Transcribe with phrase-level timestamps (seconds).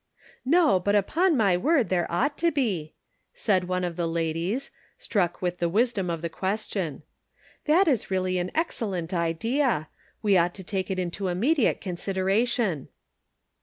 [0.45, 2.95] "No, but upon my word there ought to be,"
[3.35, 7.03] said one of the ladies, struck with the wisdom of the question."
[7.67, 9.89] That is really an excellent idea;
[10.23, 12.87] we ought to take it into immediate con sideration."